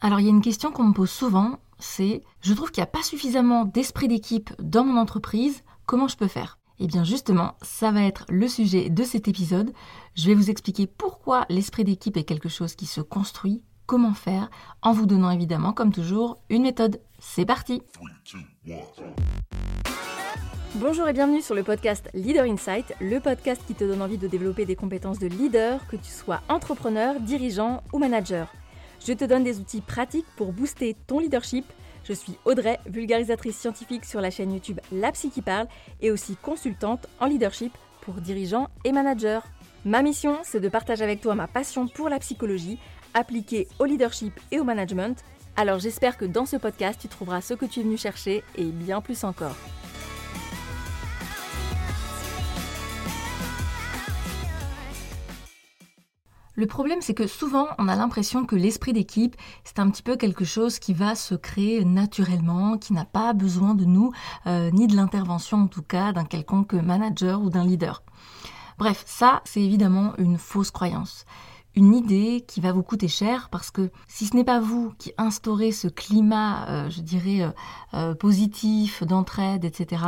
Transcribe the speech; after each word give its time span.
Alors 0.00 0.20
il 0.20 0.26
y 0.26 0.28
a 0.28 0.30
une 0.30 0.42
question 0.42 0.70
qu'on 0.70 0.84
me 0.84 0.92
pose 0.92 1.10
souvent, 1.10 1.58
c'est 1.80 2.22
je 2.40 2.54
trouve 2.54 2.70
qu'il 2.70 2.80
n'y 2.80 2.88
a 2.88 2.92
pas 2.92 3.02
suffisamment 3.02 3.64
d'esprit 3.64 4.06
d'équipe 4.06 4.50
dans 4.60 4.84
mon 4.84 4.96
entreprise, 4.96 5.64
comment 5.86 6.06
je 6.06 6.16
peux 6.16 6.28
faire? 6.28 6.58
Eh 6.78 6.86
bien 6.86 7.02
justement, 7.02 7.56
ça 7.62 7.90
va 7.90 8.02
être 8.02 8.24
le 8.28 8.46
sujet 8.46 8.90
de 8.90 9.02
cet 9.02 9.26
épisode. 9.26 9.72
Je 10.14 10.28
vais 10.28 10.34
vous 10.34 10.50
expliquer 10.50 10.86
pourquoi 10.86 11.46
l'esprit 11.48 11.82
d'équipe 11.82 12.16
est 12.16 12.22
quelque 12.22 12.48
chose 12.48 12.76
qui 12.76 12.86
se 12.86 13.00
construit, 13.00 13.62
comment 13.86 14.14
faire, 14.14 14.50
en 14.82 14.92
vous 14.92 15.06
donnant 15.06 15.30
évidemment, 15.30 15.72
comme 15.72 15.92
toujours, 15.92 16.38
une 16.48 16.62
méthode. 16.62 17.00
C'est 17.18 17.44
parti 17.44 17.82
Bonjour 20.76 21.08
et 21.08 21.12
bienvenue 21.12 21.42
sur 21.42 21.56
le 21.56 21.64
podcast 21.64 22.08
Leader 22.14 22.44
Insight, 22.44 22.94
le 23.00 23.18
podcast 23.18 23.60
qui 23.66 23.74
te 23.74 23.82
donne 23.82 24.02
envie 24.02 24.18
de 24.18 24.28
développer 24.28 24.64
des 24.64 24.76
compétences 24.76 25.18
de 25.18 25.26
leader, 25.26 25.84
que 25.88 25.96
tu 25.96 26.10
sois 26.10 26.40
entrepreneur, 26.48 27.18
dirigeant 27.18 27.82
ou 27.92 27.98
manager. 27.98 28.48
Je 29.04 29.12
te 29.12 29.24
donne 29.24 29.44
des 29.44 29.58
outils 29.58 29.80
pratiques 29.80 30.26
pour 30.36 30.52
booster 30.52 30.96
ton 31.06 31.20
leadership. 31.20 31.64
Je 32.04 32.12
suis 32.12 32.38
Audrey, 32.44 32.78
vulgarisatrice 32.86 33.58
scientifique 33.58 34.04
sur 34.04 34.20
la 34.20 34.30
chaîne 34.30 34.52
YouTube 34.52 34.80
La 34.92 35.12
Psy 35.12 35.30
qui 35.30 35.42
parle 35.42 35.66
et 36.00 36.10
aussi 36.10 36.36
consultante 36.36 37.06
en 37.20 37.26
leadership 37.26 37.72
pour 38.00 38.14
dirigeants 38.14 38.68
et 38.84 38.92
managers. 38.92 39.40
Ma 39.84 40.02
mission, 40.02 40.38
c'est 40.42 40.60
de 40.60 40.68
partager 40.68 41.04
avec 41.04 41.20
toi 41.20 41.34
ma 41.34 41.46
passion 41.46 41.86
pour 41.86 42.08
la 42.08 42.18
psychologie 42.18 42.78
appliquée 43.14 43.68
au 43.78 43.84
leadership 43.84 44.38
et 44.50 44.58
au 44.58 44.64
management. 44.64 45.22
Alors 45.56 45.78
j'espère 45.78 46.16
que 46.16 46.24
dans 46.24 46.46
ce 46.46 46.56
podcast, 46.56 47.00
tu 47.00 47.08
trouveras 47.08 47.40
ce 47.40 47.54
que 47.54 47.66
tu 47.66 47.80
es 47.80 47.82
venu 47.82 47.96
chercher 47.96 48.42
et 48.56 48.64
bien 48.64 49.00
plus 49.00 49.24
encore. 49.24 49.56
Le 56.58 56.66
problème, 56.66 56.98
c'est 57.00 57.14
que 57.14 57.28
souvent, 57.28 57.68
on 57.78 57.86
a 57.86 57.94
l'impression 57.94 58.44
que 58.44 58.56
l'esprit 58.56 58.92
d'équipe, 58.92 59.36
c'est 59.62 59.78
un 59.78 59.88
petit 59.90 60.02
peu 60.02 60.16
quelque 60.16 60.44
chose 60.44 60.80
qui 60.80 60.92
va 60.92 61.14
se 61.14 61.36
créer 61.36 61.84
naturellement, 61.84 62.78
qui 62.78 62.94
n'a 62.94 63.04
pas 63.04 63.32
besoin 63.32 63.76
de 63.76 63.84
nous, 63.84 64.10
euh, 64.48 64.68
ni 64.72 64.88
de 64.88 64.96
l'intervention 64.96 65.58
en 65.58 65.66
tout 65.68 65.82
cas 65.82 66.10
d'un 66.10 66.24
quelconque 66.24 66.72
manager 66.72 67.40
ou 67.42 67.48
d'un 67.48 67.64
leader. 67.64 68.02
Bref, 68.76 69.04
ça, 69.06 69.40
c'est 69.44 69.62
évidemment 69.62 70.14
une 70.18 70.36
fausse 70.36 70.72
croyance. 70.72 71.26
Une 71.76 71.94
idée 71.94 72.44
qui 72.48 72.60
va 72.60 72.72
vous 72.72 72.82
coûter 72.82 73.06
cher 73.06 73.50
parce 73.50 73.70
que 73.70 73.92
si 74.08 74.26
ce 74.26 74.34
n'est 74.34 74.42
pas 74.42 74.58
vous 74.58 74.92
qui 74.98 75.12
instaurez 75.16 75.70
ce 75.70 75.86
climat, 75.86 76.68
euh, 76.70 76.90
je 76.90 77.02
dirais, 77.02 77.54
euh, 77.94 78.16
positif, 78.16 79.04
d'entraide, 79.04 79.64
etc., 79.64 80.02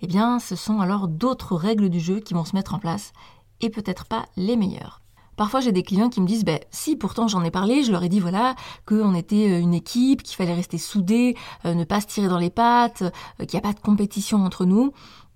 eh 0.00 0.06
bien, 0.06 0.38
ce 0.38 0.56
sont 0.56 0.80
alors 0.80 1.08
d'autres 1.08 1.56
règles 1.56 1.90
du 1.90 2.00
jeu 2.00 2.20
qui 2.20 2.32
vont 2.32 2.46
se 2.46 2.56
mettre 2.56 2.72
en 2.72 2.78
place 2.78 3.12
et 3.60 3.68
peut-être 3.68 4.06
pas 4.06 4.24
les 4.38 4.56
meilleures. 4.56 5.03
Parfois, 5.36 5.60
j'ai 5.60 5.72
des 5.72 5.82
clients 5.82 6.08
qui 6.08 6.20
me 6.20 6.26
disent, 6.26 6.44
ben, 6.44 6.60
si, 6.70 6.96
pourtant 6.96 7.28
j'en 7.28 7.42
ai 7.42 7.50
parlé, 7.50 7.82
je 7.82 7.92
leur 7.92 8.02
ai 8.04 8.08
dit, 8.08 8.20
voilà, 8.20 8.54
qu'on 8.86 9.14
était 9.14 9.50
euh, 9.50 9.60
une 9.60 9.74
équipe, 9.74 10.22
qu'il 10.22 10.36
fallait 10.36 10.54
rester 10.54 10.78
soudés, 10.78 11.36
euh, 11.64 11.74
ne 11.74 11.84
pas 11.84 12.00
se 12.00 12.06
tirer 12.06 12.28
dans 12.28 12.38
les 12.38 12.50
pattes, 12.50 13.02
euh, 13.02 13.44
qu'il 13.44 13.58
n'y 13.58 13.66
a 13.66 13.68
pas 13.68 13.72
de 13.72 13.80
compétition 13.80 14.44
entre 14.44 14.64
nous. 14.64 14.92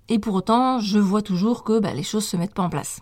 Et 0.09 0.19
pour 0.19 0.35
autant, 0.35 0.79
je 0.79 0.99
vois 0.99 1.23
toujours 1.23 1.65
que 1.65 1.79
ben, 1.81 1.95
les 1.95 2.03
choses 2.03 2.27
se 2.27 2.37
mettent 2.37 2.55
pas 2.55 2.63
en 2.63 2.71
place. 2.71 3.01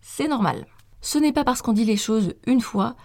C'est 0.00 0.28
normal. 0.28 0.66
Ce 1.00 1.18
n'est 1.18 1.32
pas 1.32 1.44
parce 1.44 1.62
qu'on 1.62 1.72
dit 1.72 1.84
les 1.84 1.96
choses 1.96 2.34
une 2.46 2.60
fois 2.60 2.96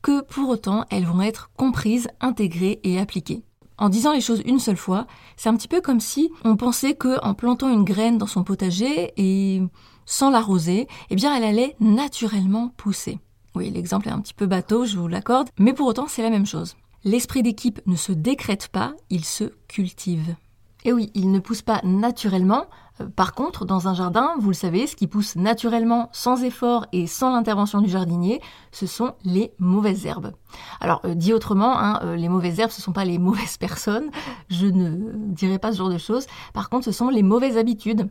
que 0.00 0.22
pour 0.22 0.48
autant 0.48 0.84
elles 0.90 1.04
vont 1.04 1.20
être 1.20 1.50
comprises, 1.56 2.08
intégrées 2.20 2.80
et 2.82 2.98
appliquées. 2.98 3.44
En 3.78 3.88
disant 3.88 4.12
les 4.12 4.20
choses 4.20 4.42
une 4.44 4.58
seule 4.58 4.76
fois, 4.76 5.06
c'est 5.36 5.48
un 5.48 5.56
petit 5.56 5.68
peu 5.68 5.80
comme 5.80 6.00
si 6.00 6.30
on 6.44 6.56
pensait 6.56 6.94
que 6.94 7.20
en 7.24 7.34
plantant 7.34 7.68
une 7.68 7.84
graine 7.84 8.18
dans 8.18 8.26
son 8.26 8.44
potager 8.44 9.12
et 9.16 9.62
sans 10.06 10.30
l'arroser, 10.30 10.88
eh 11.10 11.16
bien 11.16 11.34
elle 11.36 11.44
allait 11.44 11.76
naturellement 11.80 12.68
pousser. 12.76 13.18
Oui, 13.54 13.70
l'exemple 13.70 14.08
est 14.08 14.12
un 14.12 14.20
petit 14.20 14.34
peu 14.34 14.46
bateau, 14.46 14.84
je 14.84 14.96
vous 14.96 15.08
l'accorde, 15.08 15.48
mais 15.58 15.72
pour 15.72 15.86
autant 15.86 16.06
c'est 16.08 16.22
la 16.22 16.30
même 16.30 16.46
chose. 16.46 16.76
L'esprit 17.04 17.42
d'équipe 17.42 17.80
ne 17.86 17.96
se 17.96 18.12
décrète 18.12 18.68
pas, 18.68 18.94
il 19.10 19.24
se 19.24 19.52
cultive. 19.68 20.36
Et 20.84 20.92
oui, 20.92 21.10
il 21.14 21.30
ne 21.30 21.38
pousse 21.38 21.62
pas 21.62 21.80
naturellement. 21.84 22.66
Euh, 23.00 23.06
par 23.08 23.34
contre, 23.34 23.64
dans 23.64 23.88
un 23.88 23.94
jardin, 23.94 24.34
vous 24.38 24.48
le 24.48 24.54
savez, 24.54 24.86
ce 24.86 24.96
qui 24.96 25.06
pousse 25.06 25.36
naturellement, 25.36 26.08
sans 26.12 26.42
effort 26.42 26.86
et 26.92 27.06
sans 27.06 27.32
l'intervention 27.32 27.80
du 27.80 27.88
jardinier, 27.88 28.40
ce 28.72 28.86
sont 28.86 29.14
les 29.24 29.52
mauvaises 29.58 30.06
herbes. 30.06 30.32
Alors, 30.80 31.00
euh, 31.04 31.14
dit 31.14 31.32
autrement, 31.32 31.78
hein, 31.78 32.00
euh, 32.02 32.16
les 32.16 32.28
mauvaises 32.28 32.58
herbes, 32.58 32.70
ce 32.70 32.80
ne 32.80 32.84
sont 32.84 32.92
pas 32.92 33.04
les 33.04 33.18
mauvaises 33.18 33.56
personnes. 33.56 34.10
Je 34.48 34.66
ne 34.66 35.12
dirais 35.32 35.58
pas 35.58 35.72
ce 35.72 35.78
genre 35.78 35.90
de 35.90 35.98
choses. 35.98 36.26
Par 36.52 36.68
contre, 36.68 36.84
ce 36.84 36.92
sont 36.92 37.08
les 37.08 37.22
mauvaises 37.22 37.58
habitudes 37.58 38.08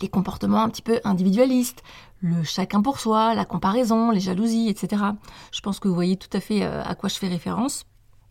les 0.00 0.08
comportements 0.08 0.62
un 0.62 0.68
petit 0.68 0.82
peu 0.82 1.00
individualistes, 1.04 1.82
le 2.20 2.42
chacun 2.42 2.82
pour 2.82 3.00
soi, 3.00 3.34
la 3.34 3.44
comparaison, 3.44 4.10
les 4.10 4.20
jalousies, 4.20 4.68
etc. 4.68 5.02
Je 5.52 5.60
pense 5.60 5.78
que 5.80 5.88
vous 5.88 5.94
voyez 5.94 6.16
tout 6.16 6.28
à 6.32 6.40
fait 6.40 6.62
euh, 6.62 6.82
à 6.84 6.94
quoi 6.94 7.08
je 7.08 7.16
fais 7.16 7.28
référence. 7.28 7.84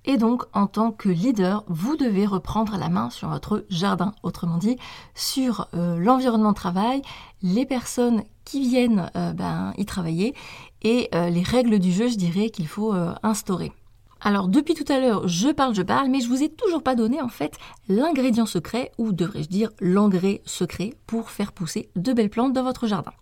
Et 0.05 0.17
donc, 0.17 0.43
en 0.53 0.65
tant 0.65 0.91
que 0.91 1.09
leader, 1.09 1.65
vous 1.67 1.97
devez 1.97 2.25
reprendre 2.25 2.77
la 2.77 2.89
main 2.89 3.09
sur 3.09 3.27
votre 3.29 3.65
jardin, 3.69 4.13
autrement 4.23 4.57
dit, 4.57 4.77
sur 5.13 5.67
euh, 5.73 5.97
l'environnement 5.97 6.51
de 6.51 6.55
travail, 6.55 7.01
les 7.41 7.65
personnes 7.65 8.23
qui 8.45 8.61
viennent 8.61 9.11
euh, 9.15 9.33
ben, 9.33 9.73
y 9.77 9.85
travailler 9.85 10.33
et 10.81 11.09
les 11.11 11.43
règles 11.43 11.77
du 11.77 11.91
jeu, 11.91 12.07
je 12.07 12.15
dirais, 12.15 12.49
qu'il 12.49 12.65
faut 12.65 12.93
instaurer. 13.21 13.73
Alors 14.21 14.47
depuis 14.47 14.73
tout 14.73 14.91
à 14.91 14.99
l'heure, 14.99 15.27
je 15.27 15.49
parle, 15.49 15.73
je 15.73 15.81
parle, 15.81 16.09
mais 16.09 16.19
je 16.19 16.27
vous 16.27 16.43
ai 16.43 16.49
toujours 16.49 16.83
pas 16.83 16.95
donné 16.95 17.21
en 17.21 17.29
fait 17.29 17.53
l'ingrédient 17.87 18.45
secret, 18.45 18.91
ou 18.97 19.13
devrais-je 19.13 19.47
dire 19.47 19.71
l'engrais 19.79 20.41
secret, 20.45 20.93
pour 21.07 21.31
faire 21.31 21.53
pousser 21.53 21.89
de 21.95 22.11
belles 22.11 22.29
plantes 22.29 22.53
dans 22.53 22.63
votre 22.63 22.87
jardin. 22.87 23.13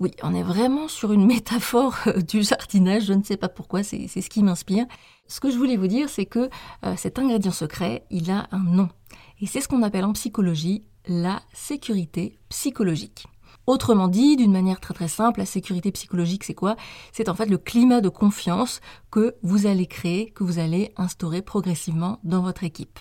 Oui, 0.00 0.10
on 0.22 0.34
est 0.34 0.42
vraiment 0.42 0.88
sur 0.88 1.12
une 1.12 1.26
métaphore 1.34 1.94
euh, 2.08 2.20
du 2.20 2.42
jardinage, 2.42 3.04
je 3.04 3.12
ne 3.12 3.22
sais 3.22 3.36
pas 3.36 3.48
pourquoi, 3.48 3.82
c'est 3.82 4.08
ce 4.08 4.28
qui 4.28 4.42
m'inspire. 4.42 4.86
Ce 5.28 5.40
que 5.40 5.50
je 5.50 5.56
voulais 5.56 5.76
vous 5.76 5.86
dire, 5.86 6.08
c'est 6.08 6.26
que 6.26 6.50
euh, 6.84 6.94
cet 6.96 7.18
ingrédient 7.18 7.52
secret, 7.52 8.04
il 8.10 8.30
a 8.30 8.48
un 8.50 8.64
nom. 8.64 8.88
Et 9.40 9.46
c'est 9.46 9.60
ce 9.60 9.68
qu'on 9.68 9.82
appelle 9.82 10.04
en 10.04 10.12
psychologie 10.12 10.84
la 11.06 11.42
sécurité 11.52 12.38
psychologique. 12.48 13.26
Autrement 13.66 14.08
dit, 14.08 14.36
d'une 14.36 14.52
manière 14.52 14.80
très 14.80 14.92
très 14.92 15.08
simple, 15.08 15.40
la 15.40 15.46
sécurité 15.46 15.90
psychologique, 15.90 16.44
c'est 16.44 16.54
quoi? 16.54 16.76
C'est 17.12 17.30
en 17.30 17.34
fait 17.34 17.46
le 17.46 17.56
climat 17.56 18.02
de 18.02 18.10
confiance 18.10 18.80
que 19.10 19.36
vous 19.42 19.66
allez 19.66 19.86
créer, 19.86 20.30
que 20.30 20.44
vous 20.44 20.58
allez 20.58 20.92
instaurer 20.96 21.40
progressivement 21.40 22.18
dans 22.24 22.42
votre 22.42 22.64
équipe. 22.64 22.98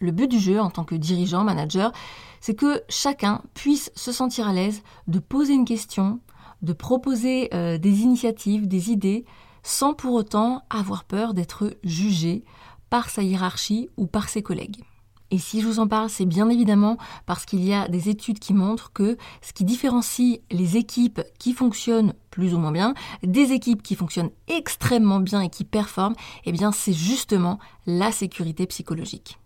Le 0.00 0.10
but 0.10 0.28
du 0.28 0.38
jeu 0.38 0.60
en 0.60 0.68
tant 0.68 0.84
que 0.84 0.96
dirigeant, 0.96 1.44
manager, 1.44 1.92
c'est 2.40 2.54
que 2.54 2.82
chacun 2.88 3.40
puisse 3.54 3.90
se 3.94 4.12
sentir 4.12 4.48
à 4.48 4.52
l'aise 4.52 4.82
de 5.06 5.18
poser 5.18 5.54
une 5.54 5.64
question, 5.64 6.20
de 6.60 6.72
proposer 6.72 7.48
euh, 7.54 7.78
des 7.78 8.00
initiatives, 8.00 8.68
des 8.68 8.90
idées, 8.90 9.24
sans 9.62 9.94
pour 9.94 10.14
autant 10.14 10.62
avoir 10.68 11.04
peur 11.04 11.34
d'être 11.34 11.76
jugé 11.84 12.44
par 12.90 13.08
sa 13.08 13.22
hiérarchie 13.22 13.88
ou 13.96 14.06
par 14.06 14.28
ses 14.28 14.42
collègues. 14.42 14.82
Et 15.32 15.38
si 15.38 15.62
je 15.62 15.66
vous 15.66 15.80
en 15.80 15.88
parle, 15.88 16.10
c'est 16.10 16.26
bien 16.26 16.50
évidemment 16.50 16.98
parce 17.24 17.46
qu'il 17.46 17.64
y 17.64 17.72
a 17.72 17.88
des 17.88 18.10
études 18.10 18.38
qui 18.38 18.52
montrent 18.52 18.92
que 18.92 19.16
ce 19.40 19.54
qui 19.54 19.64
différencie 19.64 20.40
les 20.50 20.76
équipes 20.76 21.22
qui 21.38 21.54
fonctionnent 21.54 22.12
plus 22.30 22.52
ou 22.52 22.58
moins 22.58 22.70
bien 22.70 22.92
des 23.22 23.52
équipes 23.52 23.82
qui 23.82 23.94
fonctionnent 23.94 24.30
extrêmement 24.46 25.20
bien 25.20 25.40
et 25.40 25.48
qui 25.48 25.64
performent, 25.64 26.16
eh 26.44 26.52
bien 26.52 26.70
c'est 26.70 26.92
justement 26.92 27.58
la 27.86 28.12
sécurité 28.12 28.66
psychologique. 28.66 29.38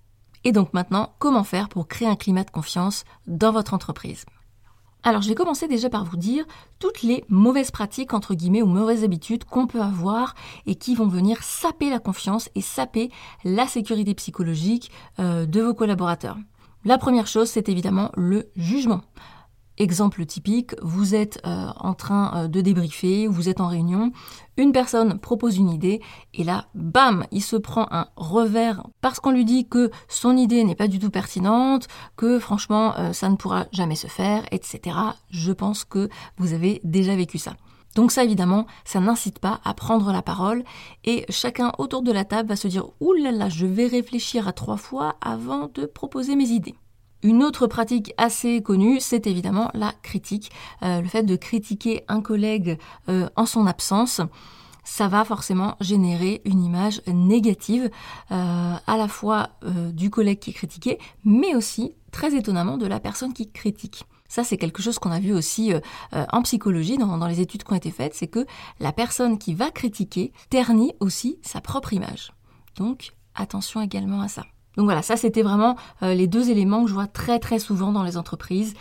Et 0.42 0.50
donc 0.50 0.74
maintenant, 0.74 1.14
comment 1.20 1.44
faire 1.44 1.68
pour 1.68 1.86
créer 1.86 2.08
un 2.08 2.16
climat 2.16 2.42
de 2.42 2.50
confiance 2.50 3.04
dans 3.28 3.52
votre 3.52 3.72
entreprise? 3.72 4.26
Alors 5.06 5.22
je 5.22 5.28
vais 5.28 5.36
commencer 5.36 5.68
déjà 5.68 5.88
par 5.88 6.04
vous 6.04 6.16
dire 6.16 6.44
toutes 6.80 7.02
les 7.02 7.24
mauvaises 7.28 7.70
pratiques, 7.70 8.12
entre 8.12 8.34
guillemets, 8.34 8.60
ou 8.60 8.66
mauvaises 8.66 9.04
habitudes 9.04 9.44
qu'on 9.44 9.68
peut 9.68 9.80
avoir 9.80 10.34
et 10.66 10.74
qui 10.74 10.96
vont 10.96 11.06
venir 11.06 11.44
saper 11.44 11.90
la 11.90 12.00
confiance 12.00 12.50
et 12.56 12.60
saper 12.60 13.12
la 13.44 13.68
sécurité 13.68 14.14
psychologique 14.14 14.90
euh, 15.20 15.46
de 15.46 15.60
vos 15.60 15.74
collaborateurs. 15.74 16.36
La 16.84 16.98
première 16.98 17.28
chose, 17.28 17.48
c'est 17.48 17.68
évidemment 17.68 18.10
le 18.16 18.50
jugement. 18.56 19.02
Exemple 19.78 20.24
typique, 20.24 20.74
vous 20.80 21.14
êtes 21.14 21.38
euh, 21.46 21.68
en 21.76 21.92
train 21.92 22.32
euh, 22.34 22.48
de 22.48 22.62
débriefer, 22.62 23.26
vous 23.26 23.50
êtes 23.50 23.60
en 23.60 23.68
réunion, 23.68 24.10
une 24.56 24.72
personne 24.72 25.18
propose 25.18 25.58
une 25.58 25.68
idée 25.68 26.00
et 26.32 26.44
là, 26.44 26.68
bam, 26.74 27.26
il 27.30 27.42
se 27.42 27.56
prend 27.56 27.86
un 27.90 28.08
revers 28.16 28.86
parce 29.02 29.20
qu'on 29.20 29.32
lui 29.32 29.44
dit 29.44 29.68
que 29.68 29.90
son 30.08 30.34
idée 30.36 30.64
n'est 30.64 30.74
pas 30.74 30.88
du 30.88 30.98
tout 30.98 31.10
pertinente, 31.10 31.88
que 32.16 32.38
franchement 32.38 32.94
euh, 32.96 33.12
ça 33.12 33.28
ne 33.28 33.36
pourra 33.36 33.66
jamais 33.70 33.96
se 33.96 34.06
faire, 34.06 34.44
etc. 34.50 34.96
Je 35.28 35.52
pense 35.52 35.84
que 35.84 36.08
vous 36.38 36.54
avez 36.54 36.80
déjà 36.82 37.14
vécu 37.14 37.36
ça. 37.36 37.52
Donc 37.96 38.12
ça 38.12 38.24
évidemment, 38.24 38.66
ça 38.84 39.00
n'incite 39.00 39.40
pas 39.40 39.60
à 39.64 39.74
prendre 39.74 40.10
la 40.10 40.22
parole 40.22 40.64
et 41.04 41.26
chacun 41.28 41.72
autour 41.78 42.02
de 42.02 42.12
la 42.12 42.24
table 42.24 42.48
va 42.48 42.56
se 42.56 42.68
dire 42.68 42.86
là, 43.00 43.48
je 43.50 43.66
vais 43.66 43.86
réfléchir 43.86 44.48
à 44.48 44.52
trois 44.52 44.76
fois 44.76 45.16
avant 45.20 45.70
de 45.74 45.84
proposer 45.84 46.34
mes 46.34 46.48
idées. 46.48 46.76
Une 47.22 47.42
autre 47.42 47.66
pratique 47.66 48.12
assez 48.18 48.62
connue, 48.62 49.00
c'est 49.00 49.26
évidemment 49.26 49.70
la 49.74 49.92
critique, 50.02 50.50
euh, 50.82 51.00
le 51.00 51.08
fait 51.08 51.22
de 51.22 51.36
critiquer 51.36 52.04
un 52.08 52.20
collègue 52.20 52.78
euh, 53.08 53.28
en 53.36 53.46
son 53.46 53.66
absence 53.66 54.20
ça 54.88 55.08
va 55.08 55.24
forcément 55.24 55.74
générer 55.80 56.42
une 56.44 56.62
image 56.62 57.02
négative 57.08 57.90
euh, 58.30 58.74
à 58.86 58.96
la 58.96 59.08
fois 59.08 59.50
du 59.92 60.10
collègue 60.10 60.38
qui 60.38 60.50
est 60.50 60.52
critiqué, 60.52 61.00
mais 61.24 61.56
aussi, 61.56 61.96
très 62.12 62.36
étonnamment, 62.36 62.78
de 62.78 62.86
la 62.86 63.00
personne 63.00 63.32
qui 63.32 63.50
critique. 63.50 64.04
Ça, 64.28 64.44
c'est 64.44 64.56
quelque 64.56 64.82
chose 64.82 65.00
qu'on 65.00 65.10
a 65.10 65.18
vu 65.18 65.34
aussi 65.34 65.72
en 66.12 66.42
psychologie, 66.42 66.98
dans, 66.98 67.18
dans 67.18 67.26
les 67.26 67.40
études 67.40 67.64
qui 67.64 67.72
ont 67.72 67.76
été 67.76 67.90
faites, 67.90 68.14
c'est 68.14 68.28
que 68.28 68.46
la 68.78 68.92
personne 68.92 69.38
qui 69.38 69.54
va 69.54 69.72
critiquer 69.72 70.32
ternit 70.50 70.94
aussi 71.00 71.40
sa 71.42 71.60
propre 71.60 71.92
image. 71.92 72.30
Donc 72.76 73.10
attention 73.34 73.80
également 73.80 74.20
à 74.20 74.28
ça. 74.28 74.44
Donc 74.76 74.84
voilà, 74.84 75.02
ça 75.02 75.16
c'était 75.16 75.42
vraiment 75.42 75.76
euh, 76.02 76.14
les 76.14 76.26
deux 76.26 76.50
éléments 76.50 76.82
que 76.82 76.88
je 76.88 76.94
vois 76.94 77.06
très 77.06 77.38
très 77.38 77.58
souvent 77.58 77.92
dans 77.92 78.02
les 78.02 78.16
entreprises. 78.16 78.74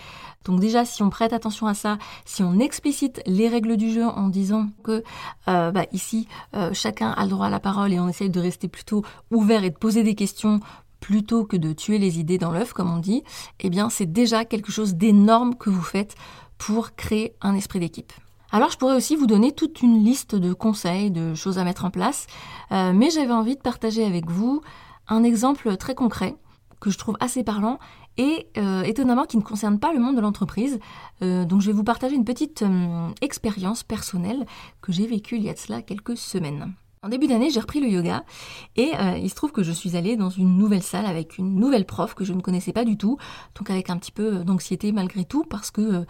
Donc 0.43 0.59
déjà, 0.59 0.85
si 0.85 1.01
on 1.01 1.09
prête 1.09 1.33
attention 1.33 1.65
à 1.65 1.73
ça, 1.73 1.97
si 2.23 2.43
on 2.43 2.59
explicite 2.59 3.21
les 3.25 3.47
règles 3.47 3.77
du 3.77 3.91
jeu 3.91 4.05
en 4.05 4.27
disant 4.27 4.67
que 4.83 5.03
euh, 5.47 5.71
bah, 5.71 5.85
ici, 5.91 6.27
euh, 6.55 6.71
chacun 6.71 7.09
a 7.09 7.23
le 7.23 7.29
droit 7.29 7.47
à 7.47 7.49
la 7.49 7.59
parole 7.59 7.91
et 7.91 7.99
on 7.99 8.07
essaye 8.07 8.29
de 8.29 8.39
rester 8.39 8.67
plutôt 8.67 9.03
ouvert 9.31 9.63
et 9.63 9.71
de 9.71 9.77
poser 9.77 10.03
des 10.03 10.13
questions 10.13 10.59
plutôt 10.99 11.45
que 11.45 11.57
de 11.57 11.73
tuer 11.73 11.97
les 11.97 12.19
idées 12.19 12.37
dans 12.37 12.51
l'œuf, 12.51 12.73
comme 12.73 12.91
on 12.91 12.99
dit, 12.99 13.23
eh 13.59 13.69
bien 13.69 13.89
c'est 13.89 14.11
déjà 14.11 14.45
quelque 14.45 14.71
chose 14.71 14.95
d'énorme 14.95 15.55
que 15.55 15.69
vous 15.69 15.81
faites 15.81 16.15
pour 16.57 16.95
créer 16.95 17.33
un 17.41 17.55
esprit 17.55 17.79
d'équipe. 17.79 18.13
Alors 18.51 18.69
je 18.69 18.77
pourrais 18.77 18.95
aussi 18.95 19.15
vous 19.15 19.27
donner 19.27 19.51
toute 19.51 19.81
une 19.81 20.03
liste 20.03 20.35
de 20.35 20.53
conseils, 20.53 21.11
de 21.11 21.35
choses 21.35 21.57
à 21.57 21.63
mettre 21.63 21.85
en 21.85 21.91
place, 21.91 22.25
mais 22.71 23.09
j'avais 23.09 23.33
envie 23.33 23.55
de 23.55 23.61
partager 23.61 24.05
avec 24.05 24.29
vous 24.29 24.61
un 25.07 25.23
exemple 25.23 25.75
très 25.77 25.95
concret 25.95 26.35
que 26.79 26.89
je 26.89 26.97
trouve 26.97 27.17
assez 27.19 27.43
parlant 27.43 27.79
et 28.17 28.47
euh, 28.57 28.83
étonnamment 28.83 29.25
qui 29.25 29.37
ne 29.37 29.41
concerne 29.41 29.79
pas 29.79 29.93
le 29.93 29.99
monde 29.99 30.15
de 30.15 30.21
l'entreprise. 30.21 30.79
Euh, 31.21 31.45
donc 31.45 31.61
je 31.61 31.67
vais 31.67 31.73
vous 31.73 31.83
partager 31.83 32.15
une 32.15 32.25
petite 32.25 32.61
euh, 32.61 33.09
expérience 33.21 33.83
personnelle 33.83 34.45
que 34.81 34.91
j'ai 34.91 35.07
vécue 35.07 35.35
il 35.37 35.43
y 35.43 35.49
a 35.49 35.53
de 35.53 35.59
cela 35.59 35.81
quelques 35.81 36.17
semaines. 36.17 36.73
En 37.03 37.09
début 37.09 37.27
d'année, 37.27 37.51
j'ai 37.51 37.59
repris 37.59 37.81
le 37.81 37.87
yoga 37.87 38.23
et 38.75 38.93
il 39.21 39.29
se 39.29 39.35
trouve 39.35 39.51
que 39.51 39.61
je 39.61 39.71
suis 39.71 39.95
allée 39.95 40.17
dans 40.17 40.31
une 40.31 40.57
nouvelle 40.57 40.81
salle 40.81 41.05
avec 41.05 41.37
une 41.37 41.53
nouvelle 41.53 41.85
prof 41.85 42.15
que 42.15 42.25
je 42.25 42.33
ne 42.33 42.41
connaissais 42.41 42.73
pas 42.73 42.83
du 42.83 42.97
tout, 42.97 43.19
donc 43.53 43.69
avec 43.69 43.91
un 43.91 43.97
petit 43.97 44.11
peu 44.11 44.43
d'anxiété 44.43 44.91
malgré 44.91 45.23
tout 45.23 45.43
parce 45.43 45.69
que 45.69 46.03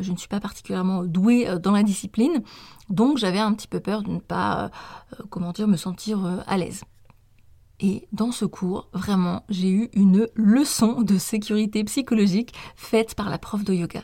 je 0.00 0.12
ne 0.12 0.16
suis 0.18 0.28
pas 0.28 0.40
particulièrement 0.40 1.02
douée 1.02 1.48
dans 1.62 1.72
la 1.72 1.82
discipline, 1.82 2.42
donc 2.90 3.16
j'avais 3.16 3.38
un 3.38 3.54
petit 3.54 3.68
peu 3.68 3.80
peur 3.80 4.02
de 4.02 4.10
ne 4.10 4.18
pas, 4.18 4.70
comment 5.30 5.52
dire, 5.52 5.66
me 5.66 5.78
sentir 5.78 6.42
à 6.46 6.58
l'aise. 6.58 6.82
Et 7.86 8.08
dans 8.12 8.32
ce 8.32 8.46
cours, 8.46 8.88
vraiment, 8.94 9.42
j'ai 9.50 9.68
eu 9.68 9.90
une 9.92 10.26
leçon 10.34 11.02
de 11.02 11.18
sécurité 11.18 11.84
psychologique 11.84 12.54
faite 12.76 13.14
par 13.14 13.28
la 13.28 13.36
prof 13.36 13.62
de 13.62 13.74
yoga. 13.74 14.00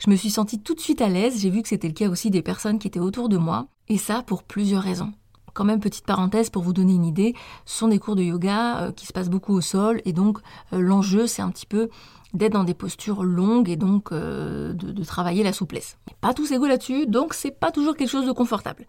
Je 0.00 0.10
me 0.10 0.16
suis 0.16 0.30
sentie 0.30 0.58
tout 0.58 0.74
de 0.74 0.80
suite 0.80 1.00
à 1.00 1.08
l'aise, 1.08 1.40
j'ai 1.40 1.48
vu 1.48 1.62
que 1.62 1.68
c'était 1.68 1.86
le 1.86 1.94
cas 1.94 2.08
aussi 2.08 2.30
des 2.30 2.42
personnes 2.42 2.80
qui 2.80 2.88
étaient 2.88 2.98
autour 2.98 3.28
de 3.28 3.36
moi, 3.36 3.68
et 3.86 3.98
ça 3.98 4.24
pour 4.24 4.42
plusieurs 4.42 4.82
raisons. 4.82 5.12
Quand 5.54 5.62
même, 5.62 5.78
petite 5.78 6.06
parenthèse 6.06 6.50
pour 6.50 6.64
vous 6.64 6.72
donner 6.72 6.94
une 6.94 7.04
idée, 7.04 7.36
ce 7.66 7.78
sont 7.78 7.86
des 7.86 8.00
cours 8.00 8.16
de 8.16 8.24
yoga 8.24 8.80
euh, 8.80 8.90
qui 8.90 9.06
se 9.06 9.12
passent 9.12 9.30
beaucoup 9.30 9.54
au 9.54 9.60
sol, 9.60 10.02
et 10.04 10.12
donc 10.12 10.38
euh, 10.72 10.80
l'enjeu 10.80 11.28
c'est 11.28 11.42
un 11.42 11.50
petit 11.50 11.66
peu 11.66 11.88
d'être 12.34 12.54
dans 12.54 12.64
des 12.64 12.74
postures 12.74 13.22
longues 13.22 13.68
et 13.68 13.76
donc 13.76 14.10
euh, 14.10 14.72
de, 14.72 15.04
travailler 15.04 15.44
la 15.44 15.52
souplesse. 15.52 15.98
Pas 16.20 16.34
tous 16.34 16.50
égaux 16.50 16.66
là-dessus, 16.66 17.06
donc 17.06 17.34
c'est 17.34 17.52
pas 17.52 17.70
toujours 17.70 17.94
quelque 17.94 18.10
chose 18.10 18.26
de 18.26 18.32
confortable. 18.32 18.88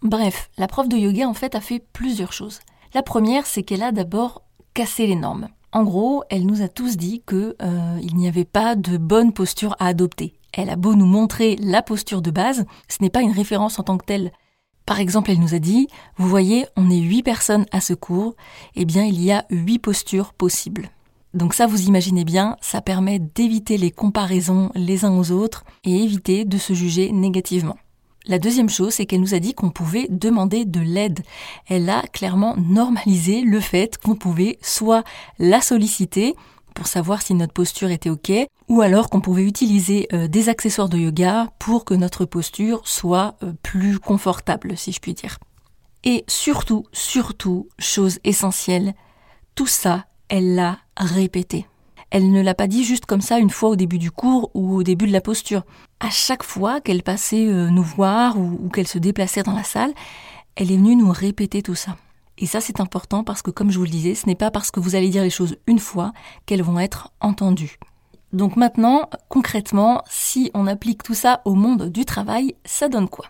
Bref, 0.00 0.48
la 0.56 0.68
prof 0.68 0.88
de 0.88 0.96
yoga 0.96 1.28
en 1.28 1.34
fait 1.34 1.54
a 1.54 1.60
fait 1.60 1.84
plusieurs 1.92 2.32
choses. 2.32 2.60
La 2.94 3.02
première, 3.02 3.44
c'est 3.44 3.64
qu'elle 3.64 3.82
a 3.82 3.90
d'abord 3.90 4.42
cassé 4.72 5.08
les 5.08 5.16
normes. 5.16 5.48
En 5.72 5.82
gros, 5.82 6.22
elle 6.30 6.46
nous 6.46 6.62
a 6.62 6.68
tous 6.68 6.96
dit 6.96 7.24
que 7.26 7.56
euh, 7.60 7.98
il 8.00 8.14
n'y 8.14 8.28
avait 8.28 8.44
pas 8.44 8.76
de 8.76 8.96
bonne 8.96 9.32
posture 9.32 9.74
à 9.80 9.88
adopter. 9.88 10.34
Elle 10.52 10.70
a 10.70 10.76
beau 10.76 10.94
nous 10.94 11.06
montrer 11.06 11.56
la 11.56 11.82
posture 11.82 12.22
de 12.22 12.30
base, 12.30 12.64
ce 12.88 13.02
n'est 13.02 13.10
pas 13.10 13.22
une 13.22 13.32
référence 13.32 13.80
en 13.80 13.82
tant 13.82 13.98
que 13.98 14.06
telle. 14.06 14.30
Par 14.86 15.00
exemple, 15.00 15.32
elle 15.32 15.40
nous 15.40 15.56
a 15.56 15.58
dit, 15.58 15.88
vous 16.18 16.28
voyez, 16.28 16.66
on 16.76 16.88
est 16.88 17.00
huit 17.00 17.24
personnes 17.24 17.66
à 17.72 17.80
ce 17.80 17.94
cours, 17.94 18.36
eh 18.76 18.84
bien 18.84 19.02
il 19.02 19.20
y 19.20 19.32
a 19.32 19.44
huit 19.50 19.80
postures 19.80 20.32
possibles. 20.32 20.90
Donc 21.32 21.54
ça, 21.54 21.66
vous 21.66 21.88
imaginez 21.88 22.24
bien, 22.24 22.56
ça 22.60 22.80
permet 22.80 23.18
d'éviter 23.18 23.76
les 23.76 23.90
comparaisons 23.90 24.70
les 24.76 25.04
uns 25.04 25.18
aux 25.18 25.32
autres 25.32 25.64
et 25.82 26.04
éviter 26.04 26.44
de 26.44 26.58
se 26.58 26.74
juger 26.74 27.10
négativement. 27.10 27.76
La 28.26 28.38
deuxième 28.38 28.70
chose, 28.70 28.94
c'est 28.94 29.04
qu'elle 29.04 29.20
nous 29.20 29.34
a 29.34 29.38
dit 29.38 29.52
qu'on 29.52 29.68
pouvait 29.68 30.06
demander 30.08 30.64
de 30.64 30.80
l'aide. 30.80 31.20
Elle 31.68 31.90
a 31.90 32.02
clairement 32.02 32.56
normalisé 32.56 33.42
le 33.42 33.60
fait 33.60 33.98
qu'on 33.98 34.14
pouvait 34.14 34.58
soit 34.62 35.04
la 35.38 35.60
solliciter 35.60 36.34
pour 36.74 36.86
savoir 36.86 37.22
si 37.22 37.34
notre 37.34 37.52
posture 37.52 37.90
était 37.90 38.10
OK, 38.10 38.32
ou 38.68 38.80
alors 38.80 39.10
qu'on 39.10 39.20
pouvait 39.20 39.44
utiliser 39.44 40.08
euh, 40.12 40.26
des 40.26 40.48
accessoires 40.48 40.88
de 40.88 40.98
yoga 40.98 41.52
pour 41.58 41.84
que 41.84 41.94
notre 41.94 42.24
posture 42.24 42.80
soit 42.86 43.36
euh, 43.42 43.52
plus 43.62 43.98
confortable, 43.98 44.76
si 44.76 44.90
je 44.90 45.00
puis 45.00 45.14
dire. 45.14 45.38
Et 46.02 46.24
surtout, 46.26 46.84
surtout, 46.92 47.68
chose 47.78 48.18
essentielle, 48.24 48.94
tout 49.54 49.66
ça, 49.66 50.06
elle 50.28 50.54
l'a 50.54 50.78
répété. 50.96 51.66
Elle 52.14 52.30
ne 52.30 52.42
l'a 52.42 52.54
pas 52.54 52.68
dit 52.68 52.84
juste 52.84 53.06
comme 53.06 53.20
ça 53.20 53.40
une 53.40 53.50
fois 53.50 53.70
au 53.70 53.74
début 53.74 53.98
du 53.98 54.12
cours 54.12 54.52
ou 54.54 54.76
au 54.76 54.84
début 54.84 55.08
de 55.08 55.12
la 55.12 55.20
posture. 55.20 55.64
À 55.98 56.10
chaque 56.10 56.44
fois 56.44 56.80
qu'elle 56.80 57.02
passait 57.02 57.48
euh, 57.48 57.70
nous 57.70 57.82
voir 57.82 58.38
ou, 58.38 58.68
qu'elle 58.68 58.86
se 58.86 58.98
déplaçait 58.98 59.42
dans 59.42 59.52
la 59.52 59.64
salle, 59.64 59.92
elle 60.54 60.70
est 60.70 60.76
venue 60.76 60.94
nous 60.94 61.10
répéter 61.10 61.60
tout 61.60 61.74
ça. 61.74 61.96
Et 62.38 62.46
ça, 62.46 62.60
c'est 62.60 62.78
important 62.78 63.24
parce 63.24 63.42
que, 63.42 63.50
comme 63.50 63.72
je 63.72 63.78
vous 63.78 63.84
le 63.84 63.90
disais, 63.90 64.14
ce 64.14 64.26
n'est 64.28 64.36
pas 64.36 64.52
parce 64.52 64.70
que 64.70 64.78
vous 64.78 64.94
allez 64.94 65.08
dire 65.08 65.24
les 65.24 65.30
choses 65.30 65.56
une 65.66 65.80
fois 65.80 66.12
qu'elles 66.46 66.62
vont 66.62 66.78
être 66.78 67.10
entendues. 67.18 67.80
Donc 68.32 68.54
maintenant, 68.54 69.10
concrètement, 69.28 70.04
si 70.08 70.52
on 70.54 70.68
applique 70.68 71.02
tout 71.02 71.14
ça 71.14 71.42
au 71.44 71.56
monde 71.56 71.90
du 71.90 72.04
travail, 72.04 72.54
ça 72.64 72.88
donne 72.88 73.08
quoi? 73.08 73.26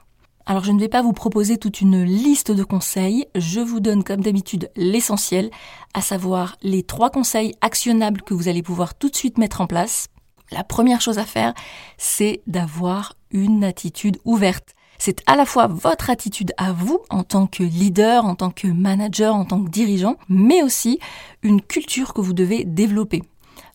Alors 0.47 0.65
je 0.65 0.73
ne 0.73 0.81
vais 0.81 0.89
pas 0.89 1.01
vous 1.01 1.15
proposer 1.15 1.57
toute 1.57 1.81
une 1.81 2.03
liste 2.03 2.51
de 2.51 2.65
conseils, 2.65 3.27
je 3.35 3.61
vous 3.61 3.81
donne 3.81 4.05
comme 4.05 4.21
d'habitude 4.21 4.71
l'essentiel, 4.77 5.51
à 5.95 6.03
savoir 6.03 6.57
les 6.63 6.83
trois 6.83 7.09
conseils 7.09 7.55
actionnables 7.63 8.21
que 8.21 8.35
vous 8.35 8.49
allez 8.49 8.63
pouvoir 8.63 8.95
tout 8.95 9.09
de 9.09 9.17
suite 9.17 9.39
mettre 9.39 9.63
en 9.63 9.67
place. 9.67 10.09
La 10.51 10.63
première 10.63 11.01
chose 11.01 11.19
à 11.19 11.25
faire, 11.25 11.55
c'est 11.97 12.43
d'avoir 12.47 13.15
une 13.31 13.65
attitude 13.65 14.19
ouverte. 14.27 14.75
C'est 14.99 15.23
à 15.27 15.35
la 15.35 15.47
fois 15.47 15.67
votre 15.67 16.11
attitude 16.11 16.53
à 16.59 16.73
vous 16.73 17.01
en 17.09 17.25
tant 17.25 17.47
que 17.47 17.63
leader, 17.63 18.27
en 18.27 18.35
tant 18.35 18.51
que 18.51 18.69
manager, 18.69 19.35
en 19.35 19.47
tant 19.47 19.65
que 19.65 19.71
dirigeant, 19.71 20.17
mais 20.29 20.63
aussi 20.63 20.99
une 21.43 21.63
culture 21.63 22.13
que 22.13 22.21
vous 22.21 22.35
devez 22.35 22.65
développer. 22.65 23.23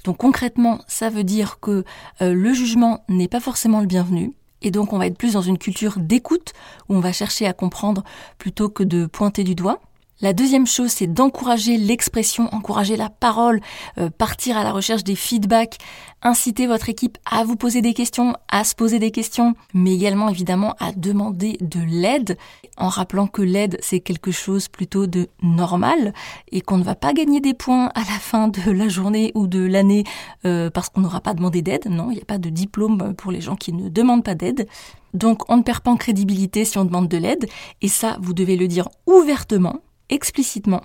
Donc 0.06 0.18
concrètement, 0.18 0.80
ça 0.88 1.10
veut 1.10 1.24
dire 1.24 1.60
que 1.60 1.83
euh, 2.22 2.33
le 2.33 2.54
jugement 2.54 3.04
n'est 3.10 3.27
pas 3.27 3.39
forcément 3.39 3.81
le 3.81 3.88
bienvenu, 3.88 4.33
et 4.61 4.71
donc 4.71 4.94
on 4.94 4.97
va 4.97 5.07
être 5.07 5.17
plus 5.17 5.33
dans 5.33 5.41
une 5.41 5.57
culture 5.57 5.95
d'écoute, 5.97 6.53
où 6.88 6.95
on 6.95 7.00
va 7.00 7.11
chercher 7.11 7.45
à 7.47 7.53
comprendre 7.53 8.03
plutôt 8.38 8.69
que 8.69 8.83
de 8.83 9.06
pointer 9.06 9.44
du 9.44 9.56
doigt. 9.56 9.79
La 10.21 10.33
deuxième 10.33 10.68
chose, 10.68 10.92
c'est 10.92 11.07
d'encourager 11.07 11.77
l'expression, 11.77 12.54
encourager 12.54 12.98
la 12.98 13.10
parole, 13.10 13.62
euh, 13.98 14.10
partir 14.10 14.57
à 14.57 14.66
la 14.66 14.74
recherche 14.74 15.06
des 15.06 15.16
feedbacks, 15.16 15.77
inciter 16.21 16.68
votre 16.68 16.89
équipe 16.89 17.18
à 17.24 17.45
vous 17.45 17.56
poser 17.56 17.81
des 17.81 17.94
questions, 17.94 18.36
à 18.50 18.66
se 18.66 18.75
poser 18.75 19.00
des 19.00 19.12
questions, 19.12 19.54
mais 19.74 19.95
également 19.95 20.27
évidemment 20.27 20.75
à 20.77 20.92
demander 20.92 21.56
de 21.62 21.80
l'aide, 21.80 22.38
en 22.75 22.89
rappelant 22.89 23.27
que 23.27 23.42
l'aide 23.42 23.77
c'est 23.81 24.01
quelque 24.01 24.31
chose 24.31 24.68
plutôt 24.68 25.07
de 25.07 25.30
normal 25.42 26.13
et 26.51 26.60
qu'on 26.60 26.77
ne 26.77 26.83
va 26.83 26.95
pas 26.95 27.13
gagner 27.13 27.39
des 27.39 27.54
points 27.54 27.89
à 27.95 28.00
la 28.00 28.19
fin 28.19 28.50
de 28.50 28.72
la 28.72 28.89
journée 28.89 29.32
ou 29.36 29.48
de 29.48 29.65
l'année 29.65 30.03
euh, 30.43 30.70
parce 30.70 30.89
qu'on 30.89 31.00
n'aura 31.00 31.22
pas 31.22 31.34
demandé 31.34 31.62
d'aide. 31.62 31.86
Non, 31.89 32.12
il 32.12 32.15
n'y 32.15 32.22
a 32.22 32.25
pas 32.25 32.39
de 32.39 32.50
diplôme 32.50 33.13
pour 33.15 33.32
les 33.32 33.39
gens 33.39 33.55
qui 33.55 33.72
ne 33.72 33.88
demandent 33.88 34.25
pas 34.25 34.36
d'aide. 34.36 34.67
Donc 35.13 35.50
on 35.50 35.55
ne 35.55 35.63
perd 35.63 35.79
pas 35.79 35.91
en 35.91 35.98
crédibilité 35.98 36.65
si 36.65 36.77
on 36.77 36.84
demande 36.84 37.08
de 37.08 37.17
l'aide, 37.17 37.48
et 37.82 37.88
ça 37.88 38.17
vous 38.22 38.34
devez 38.34 38.58
le 38.58 38.67
dire 38.67 38.89
ouvertement 39.08 39.79
explicitement. 40.10 40.82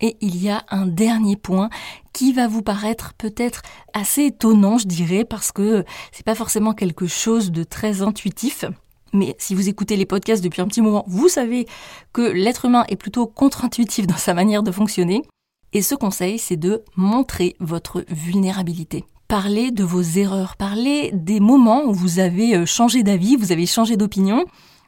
Et 0.00 0.16
il 0.20 0.42
y 0.42 0.50
a 0.50 0.64
un 0.68 0.86
dernier 0.86 1.36
point 1.36 1.70
qui 2.12 2.32
va 2.32 2.48
vous 2.48 2.62
paraître 2.62 3.14
peut-être 3.14 3.62
assez 3.94 4.26
étonnant, 4.26 4.76
je 4.78 4.86
dirais, 4.86 5.24
parce 5.24 5.52
que 5.52 5.84
c'est 6.10 6.26
pas 6.26 6.34
forcément 6.34 6.72
quelque 6.74 7.06
chose 7.06 7.52
de 7.52 7.62
très 7.62 8.02
intuitif. 8.02 8.64
Mais 9.12 9.36
si 9.38 9.54
vous 9.54 9.68
écoutez 9.68 9.96
les 9.96 10.06
podcasts 10.06 10.42
depuis 10.42 10.60
un 10.62 10.66
petit 10.66 10.80
moment, 10.80 11.04
vous 11.06 11.28
savez 11.28 11.66
que 12.12 12.22
l'être 12.22 12.64
humain 12.64 12.84
est 12.88 12.96
plutôt 12.96 13.26
contre-intuitif 13.26 14.06
dans 14.06 14.16
sa 14.16 14.34
manière 14.34 14.62
de 14.62 14.72
fonctionner. 14.72 15.22
Et 15.72 15.82
ce 15.82 15.94
conseil, 15.94 16.38
c'est 16.38 16.56
de 16.56 16.82
montrer 16.96 17.54
votre 17.60 18.04
vulnérabilité. 18.08 19.04
Parlez 19.28 19.70
de 19.70 19.84
vos 19.84 20.02
erreurs, 20.02 20.56
parlez 20.56 21.10
des 21.14 21.40
moments 21.40 21.84
où 21.84 21.94
vous 21.94 22.18
avez 22.18 22.54
euh, 22.54 22.66
changé 22.66 23.02
d'avis, 23.02 23.36
vous 23.36 23.52
avez 23.52 23.64
changé 23.64 23.96
d'opinion, 23.96 24.44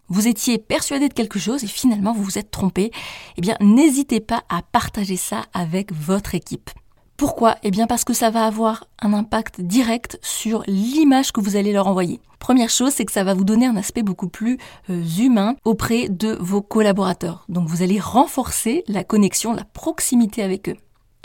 vous 0.09 0.29
étiez 0.29 0.59
persuadé 0.59 1.09
de 1.09 1.15
quelque 1.15 1.39
chose 1.39 1.65
et 1.65 1.69
finalement 1.69 2.13
vous 2.13 2.23
vous 2.23 2.39
êtes 2.39 2.51
trompé, 2.51 2.91
eh 3.37 3.41
bien 3.41 3.57
n'hésitez 3.61 4.21
pas 4.21 4.45
à 4.49 4.63
partager 4.63 5.17
ça 5.17 5.45
avec 5.53 5.93
votre 5.93 6.35
équipe. 6.35 6.71
Pourquoi? 7.17 7.57
Eh 7.63 7.71
bien 7.71 7.87
parce 7.87 8.05
que 8.05 8.13
ça 8.13 8.31
va 8.31 8.45
avoir 8.45 8.87
un 9.01 9.13
impact 9.13 9.61
direct 9.61 10.19
sur 10.21 10.65
l'image 10.67 11.31
que 11.31 11.41
vous 11.41 11.57
allez 11.57 11.73
leur 11.73 11.87
envoyer. 11.87 12.21
Première 12.41 12.71
chose, 12.71 12.93
c'est 12.93 13.05
que 13.05 13.13
ça 13.13 13.25
va 13.25 13.35
vous 13.35 13.45
donner 13.45 13.67
un 13.67 13.77
aspect 13.77 14.03
beaucoup 14.03 14.29
plus 14.29 14.59
euh, 14.91 15.03
humain 15.19 15.55
auprès 15.65 16.09
de 16.09 16.37
vos 16.41 16.61
collaborateurs. 16.61 17.45
Donc 17.49 17.69
vous 17.69 17.83
allez 17.83 18.01
renforcer 18.01 18.85
la 18.89 19.05
connexion, 19.05 19.53
la 19.53 19.65
proximité 19.65 20.43
avec 20.43 20.69
eux. 20.69 20.77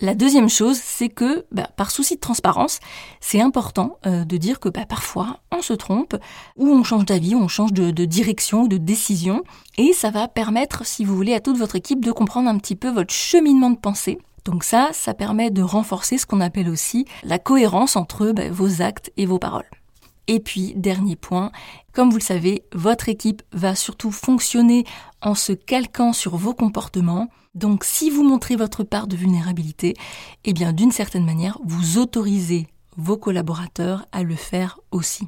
La 0.02 0.16
deuxième 0.16 0.48
chose, 0.48 0.80
c'est 0.82 1.10
que 1.10 1.46
bah, 1.52 1.68
par 1.76 1.92
souci 1.92 2.16
de 2.16 2.22
transparence, 2.22 2.80
c'est 3.20 3.42
important 3.42 4.00
euh, 4.06 4.24
de 4.24 4.38
dire 4.38 4.62
que 4.62 4.70
bah, 4.70 4.86
parfois 4.88 5.42
on 5.52 5.62
se 5.62 5.74
trompe, 5.74 6.16
ou 6.56 6.70
on 6.70 6.84
change 6.84 7.04
d'avis, 7.04 7.36
ou 7.36 7.40
on 7.40 7.50
change 7.50 7.74
de, 7.74 8.06
direction, 8.06 8.66
de 8.66 8.78
décision, 8.78 9.44
et 9.78 9.92
ça 9.92 10.10
va 10.10 10.30
permettre, 10.30 10.86
si 10.86 11.04
vous 11.04 11.16
voulez, 11.16 11.34
à 11.34 11.42
toute 11.42 11.58
votre 11.58 11.76
équipe 11.76 12.06
de 12.06 12.14
comprendre 12.14 12.48
un 12.48 12.58
petit 12.58 12.78
peu 12.78 12.90
votre 12.90 13.14
cheminement 13.14 13.72
de 13.72 13.78
pensée. 13.78 14.20
Donc 14.46 14.64
ça, 14.64 14.92
ça 14.94 15.14
permet 15.14 15.52
de 15.52 15.62
renforcer 15.62 16.18
ce 16.18 16.26
qu'on 16.26 16.40
appelle 16.40 16.70
aussi 16.70 17.06
la 17.24 17.38
cohérence 17.38 17.98
entre 17.98 18.32
bah, 18.32 18.50
vos 18.50 18.82
actes 18.82 19.12
et 19.18 19.26
vos 19.26 19.38
paroles. 19.38 19.70
Et 20.28 20.40
puis, 20.40 20.74
dernier 20.76 21.16
point, 21.16 21.52
comme 21.92 22.12
vous 22.12 22.18
le 22.18 22.24
savez, 22.24 22.64
votre 22.72 23.10
équipe 23.10 23.42
va 23.52 23.74
surtout 23.74 24.12
fonctionner 24.12 24.86
en 25.22 25.36
se 25.36 25.54
calquant 25.54 26.14
sur 26.14 26.36
vos 26.36 26.54
comportements. 26.54 27.28
Donc 27.56 27.84
si 27.84 28.10
vous 28.10 28.24
montrez 28.24 28.56
votre 28.56 28.84
part 28.84 29.08
de 29.08 29.16
vulnérabilité, 29.16 29.96
eh 30.46 30.54
bien 30.54 30.74
d'une 30.74 30.92
certaine 30.92 31.26
manière, 31.26 31.60
vous 31.64 31.98
autorisez 31.98 32.68
vos 32.98 33.18
collaborateurs 33.18 34.06
à 34.12 34.24
le 34.24 34.36
faire 34.36 34.80
aussi. 34.92 35.28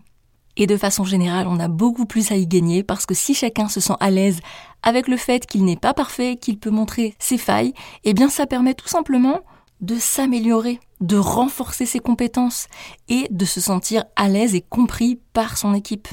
Et 0.58 0.68
de 0.68 0.78
façon 0.78 1.06
générale, 1.06 1.48
on 1.48 1.60
a 1.60 1.70
beaucoup 1.70 2.06
plus 2.06 2.32
à 2.32 2.36
y 2.36 2.46
gagner 2.46 2.84
parce 2.84 3.06
que 3.06 3.14
si 3.14 3.34
chacun 3.34 3.70
se 3.70 3.80
sent 3.80 3.96
à 4.00 4.12
l'aise 4.12 4.42
avec 4.84 5.08
le 5.08 5.18
fait 5.18 5.46
qu'il 5.46 5.64
n'est 5.64 5.78
pas 5.78 5.94
parfait, 5.94 6.36
qu'il 6.36 6.60
peut 6.60 6.70
montrer 6.70 7.16
ses 7.20 7.38
failles, 7.38 7.74
eh 8.04 8.14
bien 8.14 8.30
ça 8.30 8.48
permet 8.48 8.74
tout 8.74 8.88
simplement 8.88 9.42
de 9.80 9.96
s'améliorer, 9.98 10.80
de 11.00 11.18
renforcer 11.18 11.86
ses 11.86 12.00
compétences 12.00 12.68
et 13.08 13.28
de 13.32 13.46
se 13.46 13.62
sentir 13.62 14.04
à 14.16 14.28
l'aise 14.28 14.54
et 14.54 14.62
compris 14.62 15.20
par 15.34 15.58
son 15.58 15.74
équipe. 15.74 16.08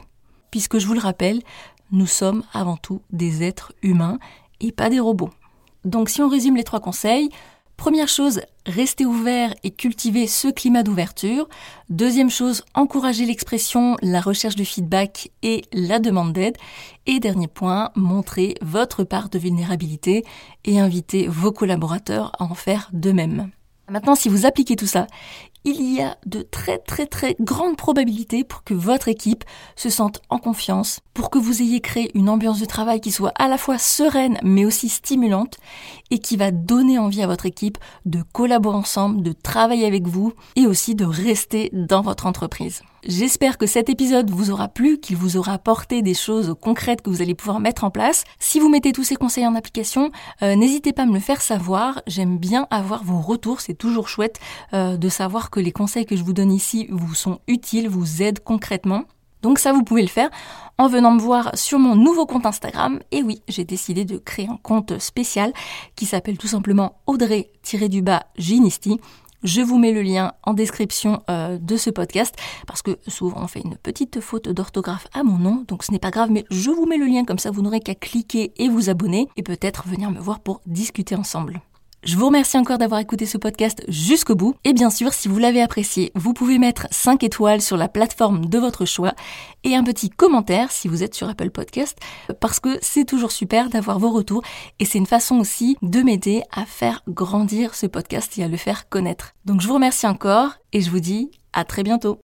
Puisque 0.51 0.79
je 0.79 0.87
vous 0.87 0.95
le 0.95 1.01
rappelle, 1.01 1.43
nous 1.91 2.07
sommes 2.07 2.43
avant 2.53 2.77
tout 2.77 3.03
des 3.11 3.43
êtres 3.43 3.73
humains 3.83 4.19
et 4.61 4.73
pas 4.73 4.91
des 4.91 5.01
robots. 5.01 5.31
Donc 5.85 6.09
si 6.09 6.23
on 6.23 6.29
résume 6.29 6.57
les 6.57 6.65
trois 6.65 6.81
conseils, 6.81 7.31
Première 7.79 8.09
chose, 8.09 8.41
restez 8.67 9.07
ouvert 9.07 9.55
et 9.63 9.71
cultivez 9.71 10.27
ce 10.27 10.49
climat 10.49 10.83
d'ouverture. 10.83 11.49
Deuxième 11.89 12.29
chose, 12.29 12.65
encouragez 12.75 13.25
l'expression, 13.25 13.97
la 14.03 14.21
recherche 14.21 14.57
de 14.57 14.65
feedback 14.65 15.31
et 15.45 15.63
la 15.73 16.01
demande 16.01 16.33
d'aide. 16.33 16.57
Et 17.07 17.21
dernier 17.21 17.47
point, 17.47 17.93
montrez 17.95 18.57
votre 18.63 19.05
part 19.05 19.29
de 19.29 19.39
vulnérabilité 19.39 20.25
et 20.65 20.81
invitez 20.81 21.29
vos 21.29 21.53
collaborateurs 21.53 22.33
à 22.41 22.45
en 22.45 22.55
faire 22.55 22.91
de 22.93 23.13
même. 23.13 23.53
Maintenant, 23.89 24.17
si 24.17 24.29
vous 24.29 24.45
appliquez 24.45 24.75
tout 24.75 24.89
ça, 24.89 25.07
il 25.71 25.95
y 25.95 26.01
a 26.01 26.17
de 26.27 26.43
très 26.43 26.79
très 26.79 27.07
très 27.07 27.37
grandes 27.41 27.77
probabilités 27.77 28.45
pour 28.45 28.65
que 28.65 28.75
votre 28.75 29.09
équipe 29.09 29.45
se 29.77 29.91
sente 29.91 30.21
en 30.31 30.39
confiance, 30.39 31.01
pour 31.15 31.31
que 31.31 31.39
vous 31.39 31.63
ayez 31.63 31.81
créé 31.81 32.11
une 32.15 32.29
ambiance 32.29 32.61
de 32.61 32.65
travail 32.65 33.01
qui 33.01 33.13
soit 33.13 33.33
à 33.37 33.49
la 33.49 33.59
fois 33.59 33.79
sereine 33.79 34.39
mais 34.43 34.65
aussi 34.65 34.89
stimulante 34.89 35.57
et 36.11 36.19
qui 36.19 36.37
va 36.37 36.51
donner 36.51 36.99
envie 36.99 37.23
à 37.23 37.27
votre 37.27 37.47
équipe 37.47 37.79
de 38.05 38.23
collaborer 38.33 38.77
ensemble, 38.77 39.23
de 39.23 39.33
travailler 39.33 39.87
avec 39.87 40.07
vous 40.07 40.33
et 40.57 40.67
aussi 40.67 40.95
de 40.95 41.05
rester 41.05 41.71
dans 41.73 42.03
votre 42.03 42.27
entreprise. 42.27 42.83
J'espère 43.05 43.59
que 43.59 43.67
cet 43.67 43.89
épisode 43.89 44.29
vous 44.31 44.51
aura 44.51 44.67
plu, 44.67 44.99
qu'il 44.99 45.17
vous 45.17 45.37
aura 45.37 45.53
apporté 45.53 46.03
des 46.03 46.15
choses 46.15 46.57
concrètes 46.61 47.01
que 47.01 47.11
vous 47.11 47.23
allez 47.23 47.37
pouvoir 47.37 47.61
mettre 47.61 47.85
en 47.85 47.91
place. 47.91 48.25
Si 48.41 48.59
vous 48.59 48.69
mettez 48.69 48.93
tous 48.93 49.05
ces 49.05 49.15
conseils 49.15 49.47
en 49.47 49.55
application, 49.55 50.11
euh, 50.43 50.57
n'hésitez 50.57 50.93
pas 50.93 51.03
à 51.03 51.07
me 51.07 51.15
le 51.15 51.21
faire 51.21 51.41
savoir. 51.41 52.03
J'aime 52.09 52.39
bien 52.39 52.67
avoir 52.71 53.05
vos 53.05 53.21
retours, 53.21 53.61
c'est 53.61 53.75
toujours 53.75 54.09
chouette 54.09 54.41
euh, 54.73 54.97
de 54.97 55.09
savoir 55.09 55.51
les 55.59 55.73
conseils 55.73 56.07
que 56.07 56.17
je 56.17 56.23
vous 56.23 56.33
donne 56.33 56.53
ici 56.53 56.87
vous 56.91 57.15
sont 57.15 57.41
utiles, 57.47 57.89
vous 57.89 58.23
aident 58.23 58.41
concrètement. 58.41 59.05
Donc 59.43 59.59
ça, 59.59 59.73
vous 59.73 59.85
pouvez 59.85 60.03
le 60.03 60.09
faire 60.09 60.31
en 60.79 60.89
venant 60.89 61.13
me 61.13 61.21
voir 61.21 61.51
sur 61.55 61.79
mon 61.79 61.95
nouveau 61.95 62.27
compte 62.27 62.47
Instagram. 62.47 63.01
Et 63.13 63.23
oui, 63.23 63.43
j'ai 63.49 63.65
décidé 63.65 64.05
de 64.05 64.19
créer 64.19 64.49
un 64.49 64.59
compte 64.63 64.99
spécial 64.99 65.53
qui 65.97 66.07
s'appelle 66.07 66.39
tout 66.39 66.49
simplement 66.49 67.01
Audrey-du-bas 67.07 68.25
Ginisti. 68.37 69.01
Je 69.45 69.61
vous 69.61 69.79
mets 69.79 69.93
le 69.93 70.03
lien 70.03 70.33
en 70.43 70.53
description 70.53 71.23
euh, 71.31 71.59
de 71.59 71.77
ce 71.77 71.91
podcast 71.91 72.35
parce 72.67 72.83
que 72.83 72.99
souvent 73.07 73.41
on 73.43 73.47
fait 73.47 73.61
une 73.61 73.77
petite 73.77 74.19
faute 74.19 74.49
d'orthographe 74.49 75.07
à 75.15 75.23
mon 75.23 75.39
nom, 75.39 75.65
donc 75.69 75.85
ce 75.85 75.93
n'est 75.93 76.01
pas 76.01 76.11
grave, 76.11 76.33
mais 76.33 76.45
je 76.51 76.71
vous 76.71 76.87
mets 76.87 76.97
le 76.97 77.07
lien 77.07 77.25
comme 77.25 77.39
ça 77.39 77.53
vous 77.53 77.63
n'aurez 77.63 77.79
qu'à 77.79 77.95
cliquer 77.95 78.53
et 78.57 78.69
vous 78.69 78.91
abonner 78.91 79.29
et 79.37 79.45
peut-être 79.45 79.87
venir 79.87 80.11
me 80.11 80.19
voir 80.19 80.41
pour 80.41 80.61
discuter 80.67 81.15
ensemble. 81.15 81.63
Je 82.05 82.17
vous 82.17 82.27
remercie 82.27 82.57
encore 82.57 82.79
d'avoir 82.79 83.01
écouté 83.01 83.27
ce 83.27 83.39
podcast 83.39 83.83
jusqu'au 83.89 84.37
bout. 84.37 84.55
Et 84.65 84.73
bien 84.73 84.89
sûr, 84.89 85.13
si 85.13 85.27
vous 85.27 85.39
l'avez 85.39 85.61
apprécié, 85.61 86.13
vous 86.15 86.33
pouvez 86.33 86.59
mettre 86.59 86.87
5 86.93 87.25
étoiles 87.25 87.61
sur 87.61 87.77
la 87.77 87.89
plateforme 87.89 88.47
de 88.47 88.59
votre 88.59 88.85
choix 88.85 89.15
et 89.65 89.75
un 89.75 89.83
petit 89.83 90.09
commentaire 90.09 90.71
si 90.71 90.87
vous 90.87 91.03
êtes 91.03 91.15
sur 91.15 91.29
Apple 91.29 91.51
Podcast, 91.51 91.99
parce 92.41 92.61
que 92.61 92.79
c'est 92.83 93.05
toujours 93.05 93.33
super 93.33 93.69
d'avoir 93.69 93.99
vos 93.99 94.11
retours 94.11 94.43
et 94.79 94.85
c'est 94.85 94.99
une 94.99 95.07
façon 95.07 95.41
aussi 95.41 95.77
de 95.83 96.01
m'aider 96.01 96.43
à 96.53 96.65
faire 96.65 97.03
grandir 97.09 97.75
ce 97.75 97.87
podcast 97.87 98.39
et 98.39 98.45
à 98.45 98.49
le 98.49 98.57
faire 98.57 98.89
connaître. 98.89 99.35
Donc 99.45 99.61
je 99.61 99.67
vous 99.67 99.75
remercie 99.75 100.07
encore 100.07 100.53
et 100.73 100.81
je 100.81 100.91
vous 100.91 101.01
dis 101.01 101.33
à 101.53 101.65
très 101.65 101.83
bientôt. 101.83 102.21